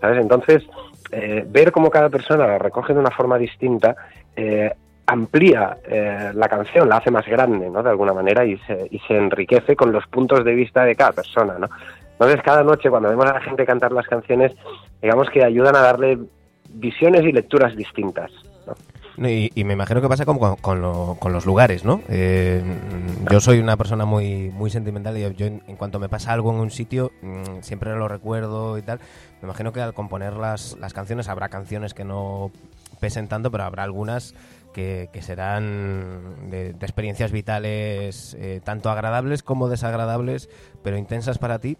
[0.00, 0.20] ¿sabes?
[0.20, 0.64] Entonces,
[1.10, 3.96] eh, ver cómo cada persona la recoge de una forma distinta
[4.36, 4.72] eh,
[5.06, 7.82] amplía eh, la canción, la hace más grande, ¿no?
[7.82, 11.12] De alguna manera y se, y se enriquece con los puntos de vista de cada
[11.12, 11.68] persona, ¿no?
[12.12, 14.52] Entonces, cada noche cuando vemos a la gente cantar las canciones,
[15.00, 16.18] digamos que ayudan a darle
[16.68, 18.30] visiones y lecturas distintas,
[19.18, 19.28] ¿no?
[19.28, 22.00] Y, me imagino que pasa como con, los lugares, ¿no?
[22.08, 22.62] Eh,
[23.30, 26.60] yo soy una persona muy, muy sentimental y yo en, cuanto me pasa algo en
[26.60, 29.00] un sitio mm, siempre lo recuerdo y tal.
[29.42, 32.50] Me imagino que al componer las, las canciones habrá canciones que no
[33.00, 34.34] pesen tanto, pero habrá algunas
[34.72, 40.48] que, serán de, experiencias vitales eh, tanto agradables como desagradables,
[40.82, 41.76] pero intensas para ti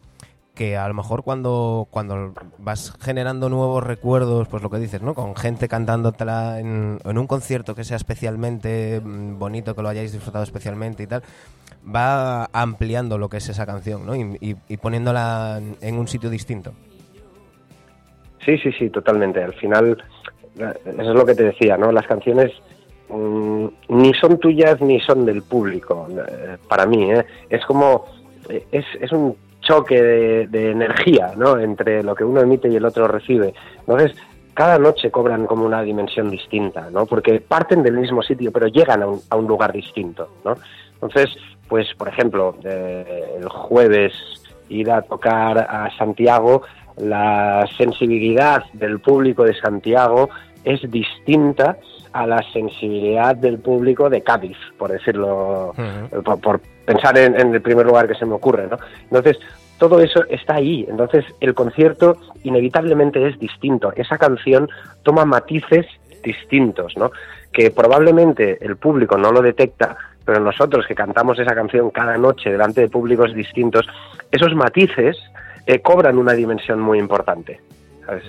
[0.59, 5.15] que a lo mejor cuando, cuando vas generando nuevos recuerdos, pues lo que dices, ¿no?
[5.15, 10.13] Con gente cantándola en, en un concierto que sea especialmente mm, bonito, que lo hayáis
[10.13, 11.23] disfrutado especialmente y tal,
[11.95, 14.17] va ampliando lo que es esa canción, ¿no?
[14.17, 16.73] Y, poniéndola en un sitio distinto.
[18.45, 19.41] Sí, sí, sí, totalmente.
[19.41, 19.97] Al final,
[20.57, 21.93] eso es lo que te decía, ¿no?
[21.93, 22.51] Las canciones
[23.09, 27.25] mm, ni son tuyas ni son del público, eh, para mí, ¿eh?
[27.49, 28.07] Es como,
[28.49, 31.59] eh, es, es un choque de, energía ¿no?
[31.59, 33.55] entre lo que uno emite y el otro recibe.
[33.81, 34.17] Entonces,
[34.55, 37.07] cada noche cobran como una dimensión distinta, ¿no?
[37.07, 40.29] porque parten del mismo sitio, pero llegan a un, a un lugar distinto.
[40.45, 40.55] ¿no?
[40.95, 41.37] Entonces,
[41.69, 44.13] pues, por ejemplo, eh, el jueves
[44.69, 46.63] ir a tocar a Santiago,
[46.97, 50.29] la sensibilidad del público de Santiago
[50.65, 51.79] es distinta
[52.13, 55.75] a la sensibilidad del público de Cádiz, por decirlo,
[56.43, 58.79] por, pensar en, en, el primer lugar que se me ocurre, ¿no?
[59.05, 59.39] Entonces,
[59.79, 60.87] todo eso está ahí.
[60.89, 63.93] Entonces, el concierto inevitablemente es distinto.
[63.95, 64.69] Esa canción
[65.03, 65.87] toma matices
[66.23, 67.11] distintos, ¿no?
[67.53, 72.51] Que probablemente el público no lo detecta, pero nosotros que cantamos esa canción cada noche
[72.51, 73.87] delante de públicos distintos,
[74.31, 75.17] esos matices
[75.67, 77.61] eh, cobran una dimensión muy importante.
[78.05, 78.25] ¿sabes?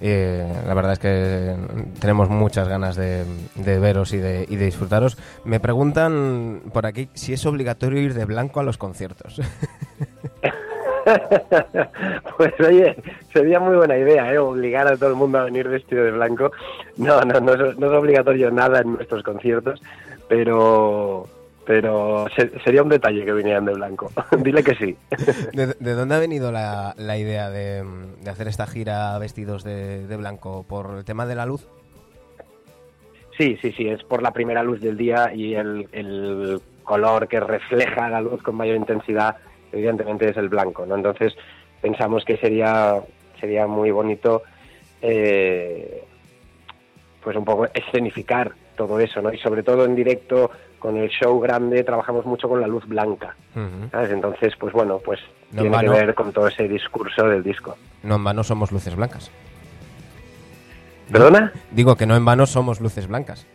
[0.00, 1.54] Eh, la verdad es que
[2.00, 3.24] tenemos muchas ganas de,
[3.56, 5.16] veros y de, disfrutaros.
[5.44, 9.40] Me preguntan por aquí si es obligatorio ir de blanco a los conciertos.
[12.36, 12.96] pues oye,
[13.32, 14.38] sería muy buena idea, ¿eh?
[14.38, 16.50] Obligar a todo el mundo a venir vestido de blanco.
[16.96, 19.80] No, no, no es obligatorio nada en nuestros conciertos,
[20.28, 21.28] pero
[21.66, 22.26] pero
[22.64, 24.10] sería un detalle que vinieran de blanco.
[24.38, 24.96] Dile que sí.
[25.52, 27.84] ¿De, dónde ha venido la, idea de,
[28.30, 30.64] hacer esta gira vestidos de, blanco?
[30.66, 31.68] ¿Por el tema de la luz?
[33.36, 38.08] Sí, sí, sí, es por la primera luz del día y el, color que refleja
[38.08, 39.36] la luz con mayor intensidad,
[39.72, 40.94] evidentemente es el blanco, ¿no?
[40.94, 41.36] Entonces
[41.82, 43.02] pensamos que sería,
[43.40, 44.44] sería muy bonito
[45.02, 46.04] eh,
[47.24, 49.32] pues un poco escenificar todo eso, ¿no?
[49.32, 53.36] Y sobre todo en directo con el show grande trabajamos mucho con la luz blanca.
[53.90, 54.10] ¿sabes?
[54.10, 57.76] Entonces, pues bueno, pues tiene que ver con todo ese discurso del disco.
[58.02, 59.30] No en vano somos luces blancas.
[61.10, 61.52] ¿Perdona?
[61.70, 63.46] Digo que no en vano somos luces blancas.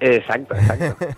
[0.00, 1.06] Exacto, exacto.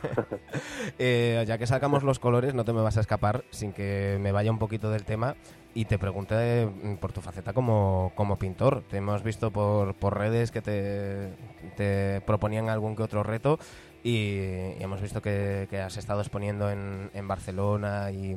[0.99, 4.31] Eh, ya que sacamos los colores, no te me vas a escapar sin que me
[4.31, 5.37] vaya un poquito del tema
[5.75, 8.83] y te pregunte mm, por tu faceta como, como pintor.
[8.91, 11.31] Te hemos visto por, por redes que te,
[11.77, 13.59] te proponían algún que otro reto
[14.03, 14.39] y,
[14.81, 18.35] hemos visto que, has estado exponiendo en, en Barcelona y,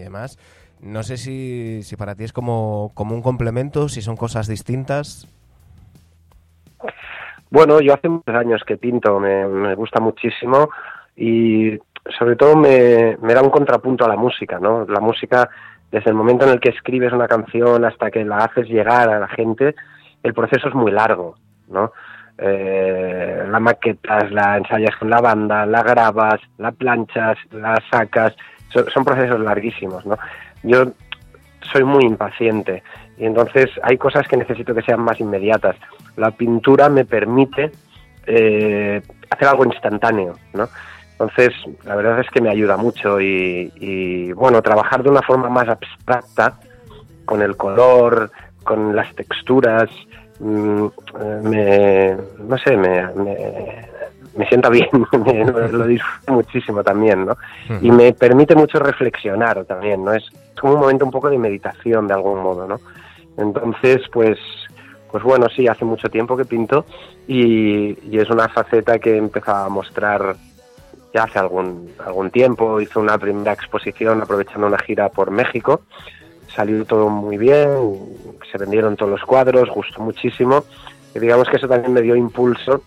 [0.00, 0.38] demás.
[0.80, 5.26] No sé si, para ti es como, un complemento, si son cosas distintas.
[7.50, 10.68] Bueno, yo hace muchos años que pinto, me, gusta muchísimo
[11.16, 11.78] y
[12.18, 14.84] sobre todo me, me, da un contrapunto a la música, ¿no?
[14.86, 15.48] La música,
[15.90, 19.18] desde el momento en el que escribes una canción hasta que la haces llegar a
[19.18, 19.74] la gente,
[20.22, 21.36] el proceso es muy largo,
[21.68, 21.92] ¿no?
[22.38, 28.34] Eh, la maquetas, la ensayas con la banda, la grabas, la planchas, la sacas,
[28.68, 30.16] son, procesos larguísimos, ¿no?
[30.62, 30.92] Yo
[31.72, 32.82] soy muy impaciente
[33.16, 35.76] y entonces hay cosas que necesito que sean más inmediatas.
[36.16, 37.72] La pintura me permite
[38.26, 40.68] eh, hacer algo instantáneo, ¿no?
[41.12, 45.68] Entonces, la verdad es que me ayuda mucho y, bueno, trabajar de una forma más
[45.68, 46.60] abstracta,
[47.24, 48.30] con el color,
[48.62, 49.90] con las texturas,
[50.40, 53.06] me, no sé, me,
[54.36, 54.88] me, sienta bien,
[55.72, 57.36] lo disfruto muchísimo también, ¿no?
[57.80, 60.12] Y me permite mucho reflexionar también, ¿no?
[60.12, 60.24] Es
[60.60, 62.80] como un momento un poco de meditación de algún modo, ¿no?
[63.36, 64.38] Entonces, pues,
[65.10, 66.84] pues bueno, sí, hace mucho tiempo que pinto
[67.26, 70.36] y, y es una faceta que he empezado a mostrar
[71.14, 72.80] ya hace algún, algún tiempo.
[72.80, 75.82] Hice una primera exposición aprovechando una gira por México
[76.54, 77.68] salió todo muy bien,
[78.50, 80.64] se vendieron todos los cuadros, gustó muchísimo.
[81.14, 82.82] Y digamos que eso también me dio impulso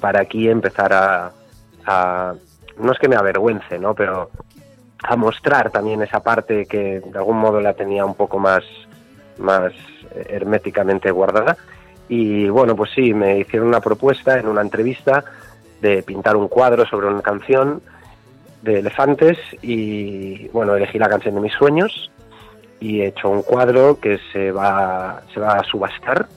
[0.00, 2.34] para aquí empezar a,
[2.78, 3.94] no es que me avergüence, ¿no?
[3.94, 4.30] Pero
[5.02, 8.62] a mostrar también esa parte que de algún modo la tenía un poco más,
[9.38, 9.72] más
[10.28, 11.56] herméticamente guardada.
[12.08, 15.24] Y bueno, pues sí, me hicieron una propuesta en una entrevista
[15.80, 17.80] de pintar un cuadro sobre una canción
[18.62, 22.10] de elefantes y bueno, elegí la canción de mis sueños
[22.80, 26.28] y he hecho un cuadro que se va, se va a subastar.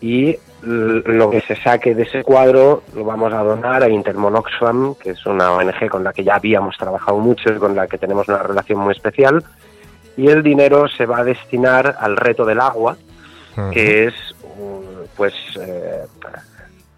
[0.00, 4.94] Y lo que se saque de ese cuadro lo vamos a donar a Intermon Oxfam,
[4.94, 7.98] que es una ONG con la que ya habíamos trabajado mucho y con la que
[7.98, 9.44] tenemos una relación muy especial,
[10.16, 12.96] y el dinero se va a destinar al reto del agua,
[13.72, 14.14] que es
[15.16, 16.02] pues eh,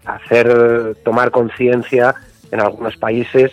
[0.05, 2.15] hacer tomar conciencia
[2.51, 3.51] en algunos países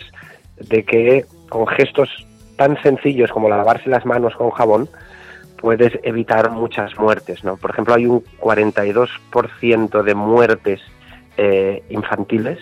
[0.57, 2.09] de que con gestos
[2.55, 4.89] tan sencillos como lavarse las manos con jabón
[5.57, 7.57] puedes evitar muchas muertes, ¿no?
[7.57, 10.81] Por ejemplo, hay un 42% de muertes
[11.37, 12.59] eh, infantiles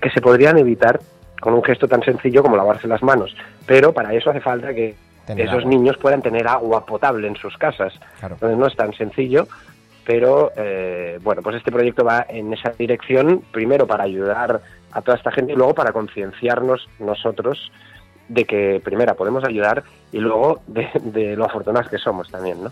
[0.00, 1.00] que se podrían evitar
[1.40, 3.34] con un gesto tan sencillo como lavarse las manos,
[3.66, 4.94] pero para eso hace falta que
[5.36, 7.94] esos niños puedan tener agua potable en sus casas.
[8.20, 9.46] Entonces no es tan sencillo,
[10.04, 15.16] pero eh, bueno, pues este proyecto va en esa dirección, primero para ayudar a toda
[15.16, 17.72] esta gente y luego para concienciarnos nosotros
[18.32, 22.70] de que primera podemos ayudar y luego de, lo afortunados que somos también, ¿no?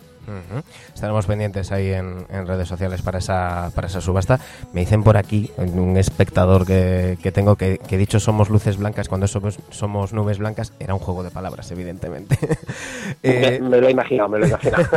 [0.95, 4.39] Estaremos pendientes ahí en, redes sociales para esa, para esa subasta.
[4.73, 9.27] Me dicen por aquí, un espectador que, tengo, que, que, dicho somos luces blancas cuando
[9.27, 12.39] somos, somos nubes blancas, era un juego de palabras, evidentemente.
[13.23, 14.85] me, eh, lo he imaginado, me lo he imaginado.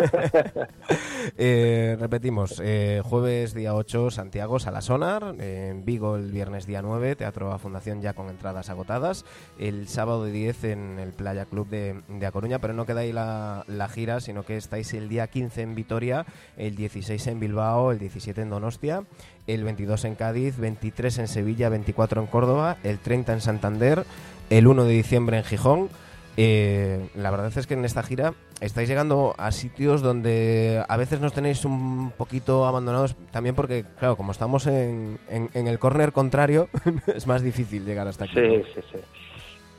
[1.38, 7.16] Eh, repetimos, eh, jueves día 8, Santiago, Sala Sonar, en Vigo el viernes día 9,
[7.16, 9.26] Teatro a Fundación ya con entradas agotadas,
[9.58, 13.64] el sábado 10 en el Playa Club de, de Coruña, pero no queda ahí la,
[13.68, 16.26] la, gira, sino que estáis el día 15 en Vitoria,
[16.58, 19.04] el 16 en Bilbao, el 17 en Donostia,
[19.48, 24.06] el 22 en Cádiz, 23 en Sevilla, 24 en Córdoba, el 30 en Santander,
[24.50, 25.90] el 1 de diciembre en Gijón.
[26.36, 31.20] Eh, la verdad es que en esta gira estáis llegando a sitios donde a veces
[31.20, 36.70] nos tenéis un poquito abandonados, también porque, claro, como estamos en, en, el córner contrario,
[37.14, 38.34] es más difícil llegar hasta aquí.
[38.36, 39.00] Sí, sí, sí.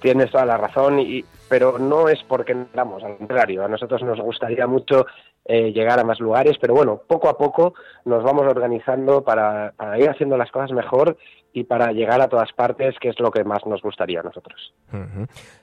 [0.04, 4.20] Tienes toda la razón, y, pero no es porque entramos, al contrario, a nosotros nos
[4.20, 5.06] gustaría mucho
[5.46, 7.72] eh, llegar a más lugares, pero bueno, poco a poco
[8.04, 11.16] nos vamos organizando para, ir haciendo las cosas mejor
[11.54, 14.74] y para llegar a todas partes, que es lo que más nos gustaría a nosotros.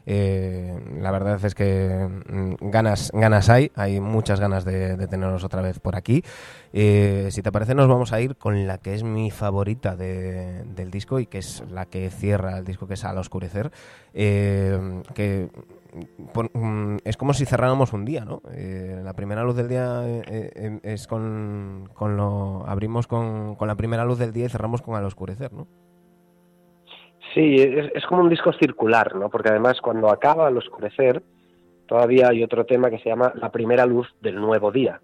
[0.06, 5.62] Eh, la verdad es que mm, ganas, ganas hay, hay muchas ganas de, tenernos otra
[5.62, 6.24] vez por aquí.
[6.72, 10.90] Eh, si te parece, nos vamos a ir con la que es mi favorita del
[10.90, 13.70] disco y que es la que cierra el disco, que es Al Oscurecer,
[14.14, 15.81] que Mm,
[17.04, 18.42] es como si cerráramos un día, ¿no?
[18.54, 20.22] Eh, la primera luz del día eh,
[20.56, 24.82] eh, es con, con, lo abrimos con, con, la primera luz del día y cerramos
[24.82, 25.68] con al oscurecer, ¿no?
[27.34, 29.30] Sí, es, como un disco circular, ¿no?
[29.30, 31.22] Porque además cuando acaba al oscurecer
[31.88, 35.02] todavía hay otro tema que se llama la primera luz del nuevo día,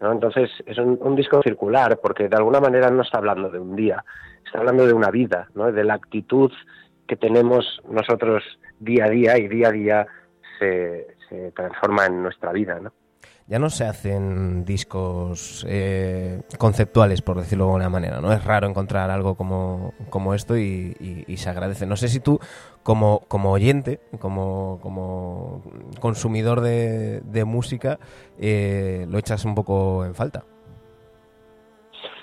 [0.00, 0.12] ¿no?
[0.12, 3.76] Entonces es un, un, disco circular porque de alguna manera no está hablando de un
[3.76, 4.04] día,
[4.46, 5.70] está hablando de una vida, ¿no?
[5.70, 6.50] De la actitud
[7.06, 8.42] que tenemos nosotros
[8.78, 10.06] día a día y día a día
[10.60, 12.92] se, transforma en nuestra vida, ¿no?
[13.50, 18.32] ya no se hacen discos eh, conceptuales, por decirlo de alguna manera, ¿no?
[18.32, 21.84] Es raro encontrar algo como, como esto y, se agradece.
[21.84, 22.38] No sé si tú,
[22.84, 25.64] como, como oyente, como, como
[25.98, 27.98] consumidor de, música,
[28.38, 30.44] eh, lo echas un poco en falta.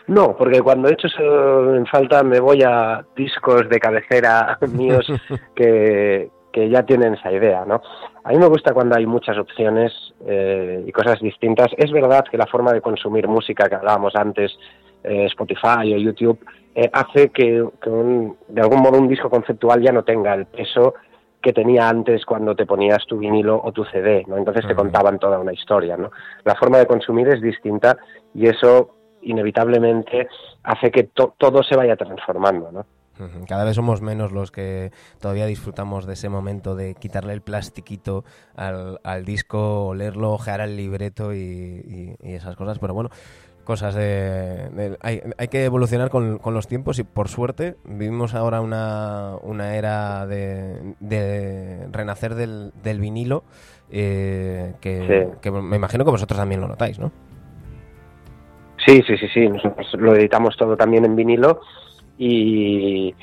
[0.08, 5.06] No, porque cuando echo eso en falta me voy a discos de cabecera míos
[5.56, 7.84] que, que ya tienen esa idea, ¿no?
[8.24, 9.94] A mí me gusta cuando hay muchas opciones
[10.26, 11.68] eh, y cosas distintas.
[11.78, 14.58] Es verdad que la forma de consumir música que hablábamos antes,
[15.04, 16.40] eh, Spotify o YouTube,
[16.74, 17.64] eh, hace que,
[18.48, 20.96] de algún modo un disco conceptual ya no tenga el peso
[21.40, 24.36] que tenía antes cuando te ponías tu vinilo o tu CD, ¿no?
[24.36, 26.10] Entonces te contaban toda una historia, ¿no?
[26.44, 27.98] La forma de consumir es distinta
[28.34, 30.28] y eso inevitablemente
[30.64, 32.97] hace que todo se vaya transformando, ¿no?
[33.48, 38.24] Cada vez somos menos los que todavía disfrutamos de ese momento de quitarle el plastiquito
[38.56, 42.80] al, al disco, leerlo, ojear el libreto y, esas cosas.
[42.80, 43.10] Pero bueno,
[43.64, 44.98] cosas de...
[45.02, 49.76] hay, hay, que evolucionar con, con, los tiempos y por suerte vivimos ahora una, una
[49.76, 53.44] era de, de renacer del, del vinilo
[53.92, 57.12] eh, que, que me imagino que vosotros también lo notáis, ¿no?
[58.86, 59.50] Sí, sí, sí, sí.
[59.50, 61.60] Nosotros lo editamos todo también en vinilo
[62.18, 63.14] y,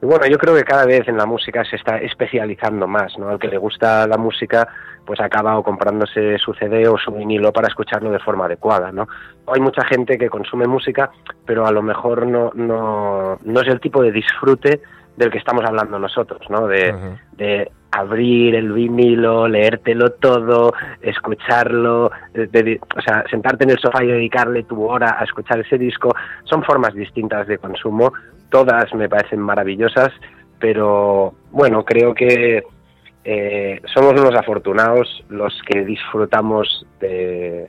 [0.00, 3.28] bueno, yo creo que cada vez en la música se está especializando más, ¿no?
[3.28, 4.68] Al que le gusta la música,
[5.04, 9.08] pues acaba o comprándose su CD o su vinilo para escucharlo de forma adecuada, ¿no?
[9.52, 11.10] Hay mucha gente que consume música,
[11.44, 14.80] pero a lo mejor no, no, no es el tipo de disfrute
[15.16, 16.68] del que estamos hablando nosotros, ¿no?
[16.68, 16.94] De,
[17.32, 20.72] de abrir el vinilo, leértelo todo,
[21.02, 26.14] escucharlo, o sea, sentarte en el sofá y dedicarle tu hora a escuchar ese disco,
[26.44, 28.12] son formas distintas de consumo
[28.50, 30.10] todas me parecen maravillosas,
[30.58, 32.62] pero bueno, creo que
[33.24, 37.68] eh, somos unos afortunados los que disfrutamos de,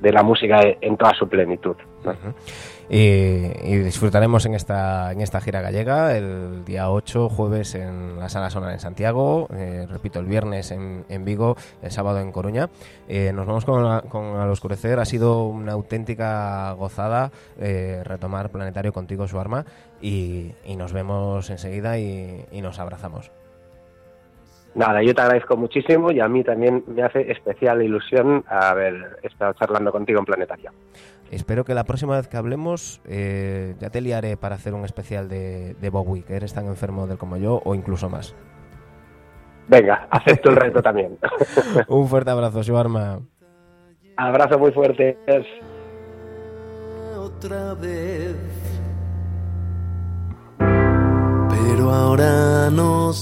[0.00, 1.76] la música en toda su plenitud.
[2.88, 8.50] Y, disfrutaremos en esta, en esta gira gallega el día 8, jueves en la Sala
[8.50, 12.68] Sonar en Santiago, eh, repito, el viernes en, en, Vigo, el sábado en Coruña.
[13.08, 18.92] Eh, nos vamos con, con Al Oscurecer, ha sido una auténtica gozada eh, retomar Planetario
[18.92, 19.64] contigo, su arma,
[20.00, 23.30] y, nos vemos enseguida y, y nos abrazamos.
[24.74, 29.52] Nada, yo te agradezco muchísimo y a mí también me hace especial ilusión haber estado
[29.52, 30.72] charlando contigo en Planetario.
[31.34, 35.28] Espero que la próxima vez que hablemos eh, ya te liaré para hacer un especial
[35.28, 38.34] de, de Bowie, que eres tan enfermo del como yo o incluso más.
[39.66, 41.18] Venga, acepto el reto también.
[41.88, 43.20] un fuerte abrazo, Suarma.
[44.16, 45.18] Abrazo muy fuerte.
[47.16, 48.36] Otra vez.
[50.58, 53.12] Pero ahora no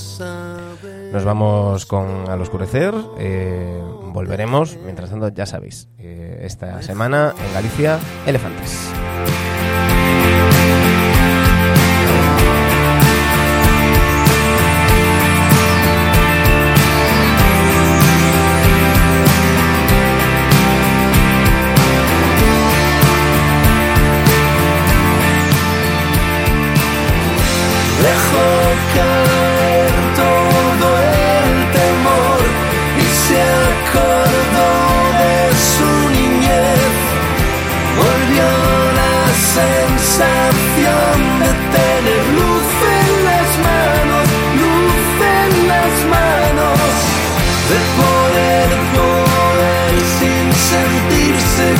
[1.13, 2.95] Nos vamos con Al Oscurecer.
[3.19, 3.83] Eh,
[4.13, 4.79] volveremos.
[4.83, 8.91] Mientras tanto, ya sabéis, eh, esta semana en Galicia, elefantes.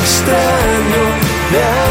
[0.03, 1.03] estranho.
[1.51, 1.82] Né?